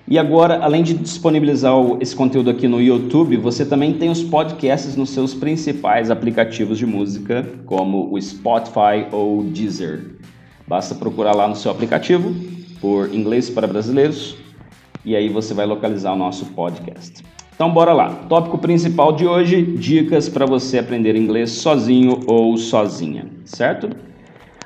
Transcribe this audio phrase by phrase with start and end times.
[0.07, 4.95] E agora, além de disponibilizar esse conteúdo aqui no YouTube, você também tem os podcasts
[4.95, 10.15] nos seus principais aplicativos de música, como o Spotify ou Deezer.
[10.67, 12.33] Basta procurar lá no seu aplicativo
[12.79, 14.37] por Inglês para Brasileiros
[15.03, 17.23] e aí você vai localizar o nosso podcast.
[17.55, 18.09] Então bora lá.
[18.27, 23.89] Tópico principal de hoje: dicas para você aprender inglês sozinho ou sozinha, certo?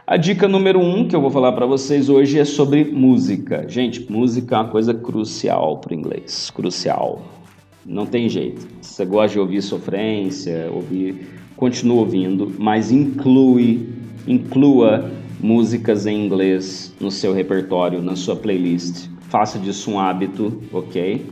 [0.07, 3.63] A dica número um que eu vou falar para vocês hoje é sobre música.
[3.69, 7.21] Gente, música é uma coisa crucial para o inglês, crucial.
[7.85, 8.67] Não tem jeito.
[8.81, 13.87] Se você gosta de ouvir sofrência, ouvir, continua ouvindo, mas inclui,
[14.27, 19.07] inclua músicas em inglês no seu repertório, na sua playlist.
[19.29, 21.23] Faça disso um hábito, ok?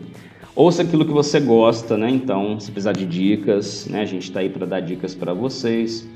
[0.58, 2.10] Ouça aquilo que você gosta, né?
[2.10, 4.02] Então, se precisar de dicas, né?
[4.02, 6.10] A gente está aí para dar dicas para vocês.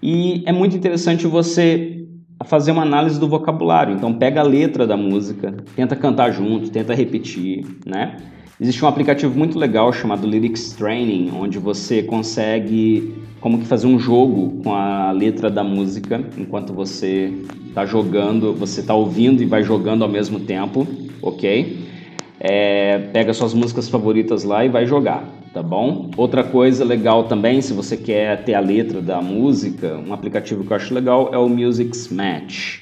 [0.00, 2.06] E é muito interessante você
[2.44, 3.92] fazer uma análise do vocabulário.
[3.92, 8.16] Então, pega a letra da música, tenta cantar junto, tenta repetir, né?
[8.60, 13.98] Existe um aplicativo muito legal chamado Lyrics Training, onde você consegue como que fazer um
[13.98, 17.32] jogo com a letra da música enquanto você
[17.66, 20.86] está jogando, você está ouvindo e vai jogando ao mesmo tempo,
[21.20, 21.90] ok?
[22.40, 26.10] É, pega suas músicas favoritas lá e vai jogar, tá bom?
[26.16, 30.72] Outra coisa legal também, se você quer ter a letra da música, um aplicativo que
[30.72, 32.78] eu acho legal é o Music's Match,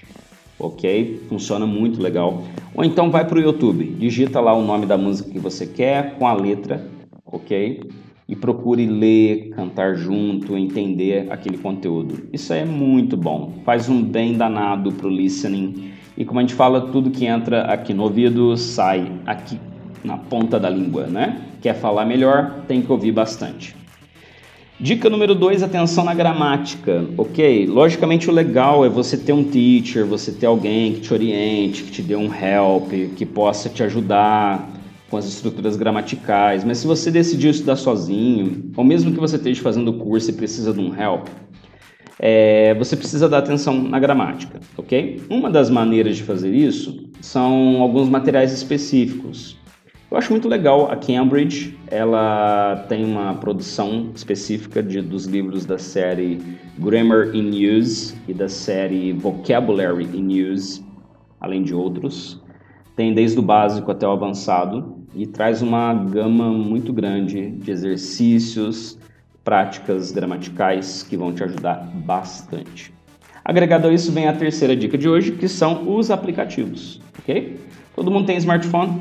[0.60, 1.24] ok?
[1.28, 2.44] Funciona muito legal.
[2.72, 6.14] Ou então vai para o YouTube, digita lá o nome da música que você quer
[6.16, 6.86] com a letra,
[7.26, 7.82] ok?
[8.28, 12.28] E procure ler, cantar junto, entender aquele conteúdo.
[12.32, 16.81] Isso é muito bom, faz um bem danado pro listening e como a gente fala,
[16.81, 19.56] tudo que entra aqui no ouvido sai aqui
[20.03, 21.43] na ponta da língua, né?
[21.62, 23.77] Quer falar melhor, tem que ouvir bastante.
[24.81, 27.67] Dica número 2, atenção na gramática, ok?
[27.69, 31.93] Logicamente o legal é você ter um teacher, você ter alguém que te oriente, que
[31.93, 34.69] te dê um help, que possa te ajudar
[35.09, 39.62] com as estruturas gramaticais, mas se você decidiu estudar sozinho, ou mesmo que você esteja
[39.62, 41.29] fazendo curso e precisa de um help,
[42.19, 45.23] é, você precisa dar atenção na gramática, ok?
[45.31, 49.56] Uma das maneiras de fazer isso são alguns materiais específicos.
[50.11, 55.77] Eu acho muito legal a Cambridge, ela tem uma produção específica de, dos livros da
[55.77, 56.41] série
[56.79, 60.83] Grammar in Use e da série Vocabulary in Use,
[61.39, 62.43] além de outros.
[62.97, 68.99] Tem desde o básico até o avançado e traz uma gama muito grande de exercícios,
[69.48, 72.92] práticas gramaticais que vão te ajudar bastante.
[73.42, 77.58] Agregado a isso vem a terceira dica de hoje, que são os aplicativos, ok?
[77.97, 79.00] Todo mundo tem smartphone,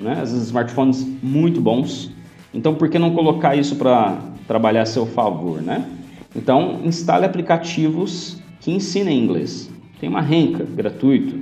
[0.00, 0.12] né?
[0.12, 2.10] Às vezes smartphones muito bons.
[2.54, 5.84] Então, por que não colocar isso para trabalhar a seu favor, né?
[6.34, 9.70] Então, instale aplicativos que ensinem inglês.
[10.00, 11.38] Tem uma Renca, gratuito.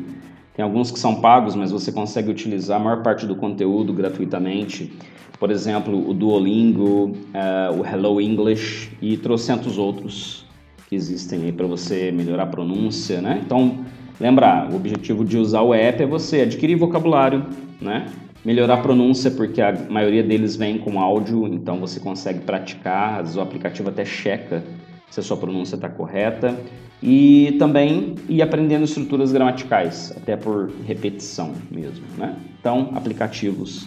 [0.52, 4.92] Tem alguns que são pagos, mas você consegue utilizar a maior parte do conteúdo gratuitamente
[5.38, 10.46] por exemplo, o Duolingo, uh, o Hello English e trocentos outros
[10.88, 13.42] que existem aí para você melhorar a pronúncia, né?
[13.44, 13.84] Então,
[14.20, 17.44] lembrar, o objetivo de usar o app é você adquirir vocabulário,
[17.80, 18.06] né?
[18.44, 23.40] Melhorar a pronúncia, porque a maioria deles vem com áudio, então você consegue praticar, o
[23.40, 24.62] aplicativo até checa
[25.10, 26.56] se a sua pronúncia está correta.
[27.02, 32.36] E também ir aprendendo estruturas gramaticais, até por repetição mesmo, né?
[32.58, 33.86] Então, aplicativos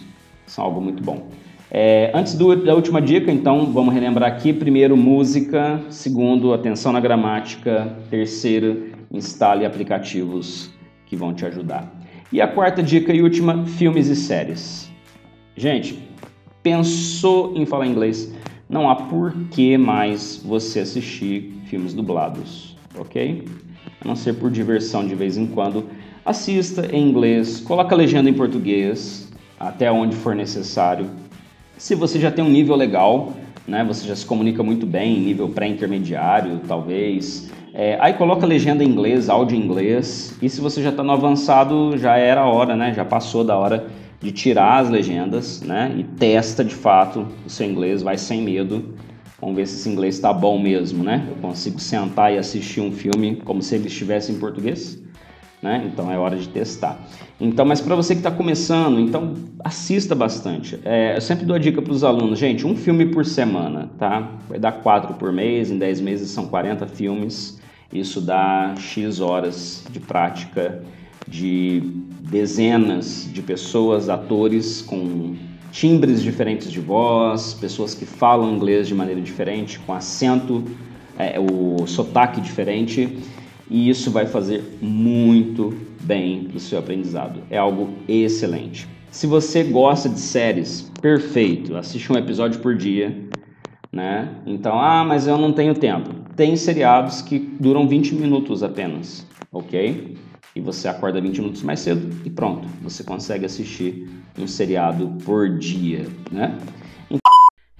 [0.50, 1.28] são algo muito bom.
[1.70, 7.00] É, antes do, da última dica, então, vamos relembrar aqui: primeiro, música, segundo, atenção na
[7.00, 10.70] gramática, terceiro, instale aplicativos
[11.06, 11.90] que vão te ajudar.
[12.32, 14.90] E a quarta dica e última: filmes e séries.
[15.56, 15.98] Gente,
[16.62, 18.32] pensou em falar inglês?
[18.70, 23.44] não há por que mais você assistir filmes dublados, ok?
[24.00, 25.86] A não ser por diversão de vez em quando.
[26.24, 29.29] Assista em inglês, coloca a legenda em português,
[29.60, 31.10] até onde for necessário.
[31.76, 33.34] Se você já tem um nível legal,
[33.68, 37.50] né, você já se comunica muito bem, nível pré-intermediário, talvez.
[37.74, 40.34] É, aí coloca legenda em inglês, áudio em inglês.
[40.40, 42.94] E se você já está no avançado, já era a hora, né?
[42.94, 43.86] Já passou da hora
[44.18, 45.94] de tirar as legendas, né?
[45.96, 48.94] E testa de fato o seu inglês, vai sem medo.
[49.38, 51.26] Vamos ver se esse inglês está bom mesmo, né?
[51.28, 55.00] Eu consigo sentar e assistir um filme como se ele estivesse em português
[55.62, 55.88] né?
[55.92, 56.98] Então é hora de testar.
[57.40, 59.34] Então, mas para você que está começando, então
[59.64, 60.78] assista bastante.
[60.84, 64.30] É, eu sempre dou a dica para os alunos, gente, um filme por semana, tá?
[64.48, 67.60] Vai dar quatro por mês, em 10 meses são 40 filmes.
[67.92, 70.82] Isso dá X horas de prática
[71.26, 71.80] de
[72.20, 75.34] dezenas de pessoas, atores com
[75.70, 80.64] timbres diferentes de voz, pessoas que falam inglês de maneira diferente, com acento,
[81.18, 83.18] é, o sotaque diferente
[83.70, 87.40] e isso vai fazer muito bem para seu aprendizado.
[87.48, 88.88] É algo excelente.
[89.10, 93.16] Se você gosta de séries, perfeito, assiste um episódio por dia,
[93.92, 94.28] né?
[94.44, 96.10] Então, ah, mas eu não tenho tempo.
[96.36, 100.16] Tem seriados que duram 20 minutos apenas, ok?
[100.54, 104.08] E você acorda 20 minutos mais cedo e pronto, você consegue assistir
[104.38, 106.56] um seriado por dia, né?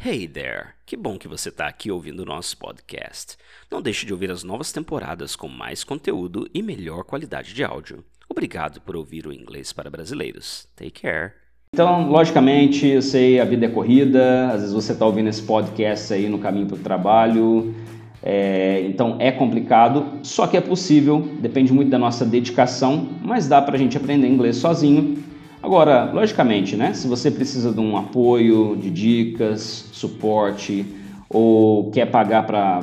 [0.02, 0.69] Hey there!
[0.87, 3.37] Que bom que você está aqui ouvindo o nosso podcast.
[3.70, 8.02] Não deixe de ouvir as novas temporadas com mais conteúdo e melhor qualidade de áudio.
[8.26, 10.67] Obrigado por ouvir o Inglês para Brasileiros.
[10.75, 11.32] Take care!
[11.75, 16.14] Então, logicamente, eu sei, a vida é corrida, às vezes você está ouvindo esse podcast
[16.14, 17.75] aí no caminho para o trabalho,
[18.23, 23.61] é, então é complicado, só que é possível, depende muito da nossa dedicação, mas dá
[23.61, 25.23] para a gente aprender inglês sozinho
[25.62, 30.87] Agora, logicamente, né, se você precisa de um apoio, de dicas, suporte
[31.29, 32.81] ou quer pagar para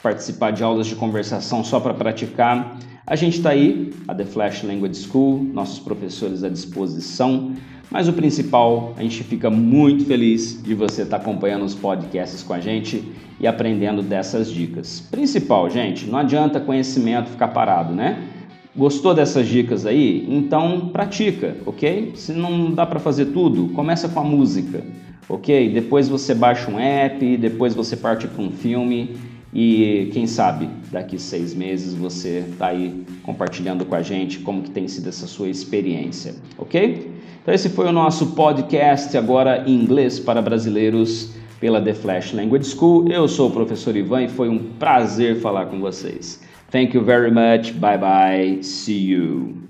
[0.00, 4.62] participar de aulas de conversação só para praticar, a gente está aí, a The Flash
[4.62, 7.52] Language School, nossos professores à disposição.
[7.90, 12.42] Mas o principal, a gente fica muito feliz de você estar tá acompanhando os podcasts
[12.42, 13.04] com a gente
[13.40, 15.00] e aprendendo dessas dicas.
[15.10, 18.28] Principal, gente, não adianta conhecimento ficar parado, né?
[18.74, 20.26] Gostou dessas dicas aí?
[20.30, 22.12] Então pratica, ok?
[22.14, 24.82] Se não dá para fazer tudo, começa com a música,
[25.28, 25.70] ok?
[25.70, 29.14] Depois você baixa um app, depois você parte para um filme
[29.52, 34.70] e quem sabe daqui seis meses você está aí compartilhando com a gente como que
[34.70, 37.12] tem sido essa sua experiência, ok?
[37.42, 42.64] Então esse foi o nosso podcast agora em inglês para brasileiros pela The Flash Language
[42.70, 43.06] School.
[43.08, 46.40] Eu sou o professor Ivan e foi um prazer falar com vocês.
[46.72, 47.78] Thank you very much.
[47.78, 48.62] Bye bye.
[48.62, 49.68] See you.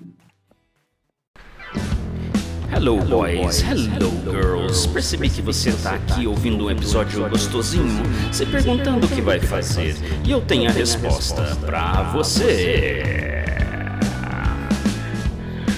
[2.70, 4.86] Hello boys, hello girls.
[4.86, 9.96] Percebi que você está aqui ouvindo um episódio gostosinho, se perguntando o que vai fazer,
[10.24, 13.02] e eu tenho a resposta para você.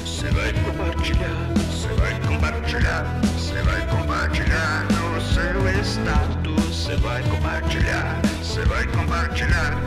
[0.05, 8.21] Você vai compartilhar, você vai compartilhar, você vai compartilhar no seu estado, você vai compartilhar,
[8.43, 9.83] você vai compartilhar.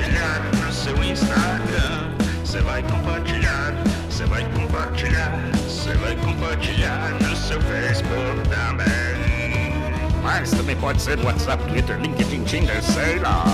[0.00, 2.08] Compartilhar no seu Instagram.
[2.42, 3.74] Você vai compartilhar,
[4.08, 5.30] você vai compartilhar,
[5.68, 9.74] você vai compartilhar no seu Facebook também.
[10.22, 13.44] Mas também pode ser WhatsApp, Twitter, LinkedIn, Tinder, sei lá.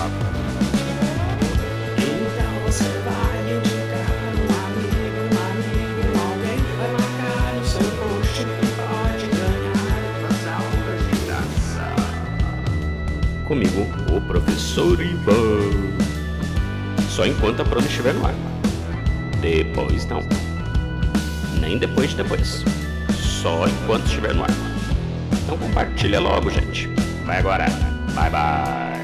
[17.17, 18.35] Só enquanto a prova estiver no ar.
[19.41, 20.20] Depois não.
[21.58, 22.63] Nem depois de depois.
[23.19, 24.51] Só enquanto estiver no ar.
[25.32, 26.89] Então compartilha logo, gente.
[27.25, 27.65] Vai agora.
[28.15, 28.95] Bye bye.